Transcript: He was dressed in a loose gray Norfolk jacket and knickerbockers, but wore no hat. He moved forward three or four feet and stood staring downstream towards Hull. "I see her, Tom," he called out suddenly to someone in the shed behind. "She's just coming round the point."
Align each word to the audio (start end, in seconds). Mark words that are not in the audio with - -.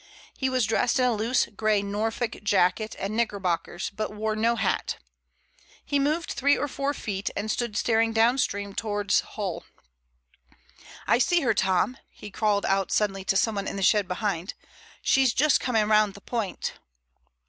He 0.35 0.49
was 0.49 0.65
dressed 0.65 0.97
in 0.97 1.05
a 1.05 1.13
loose 1.13 1.45
gray 1.55 1.83
Norfolk 1.83 2.37
jacket 2.41 2.95
and 2.97 3.15
knickerbockers, 3.15 3.91
but 3.91 4.11
wore 4.11 4.35
no 4.35 4.55
hat. 4.55 4.97
He 5.85 5.99
moved 5.99 6.31
forward 6.31 6.39
three 6.39 6.57
or 6.57 6.67
four 6.67 6.95
feet 6.95 7.29
and 7.35 7.51
stood 7.51 7.77
staring 7.77 8.11
downstream 8.11 8.73
towards 8.73 9.19
Hull. 9.19 9.63
"I 11.05 11.19
see 11.19 11.41
her, 11.41 11.53
Tom," 11.53 11.97
he 12.09 12.31
called 12.31 12.65
out 12.65 12.91
suddenly 12.91 13.23
to 13.25 13.37
someone 13.37 13.67
in 13.67 13.75
the 13.75 13.83
shed 13.83 14.07
behind. 14.07 14.55
"She's 15.03 15.35
just 15.35 15.59
coming 15.59 15.85
round 15.87 16.15
the 16.15 16.21
point." 16.21 16.73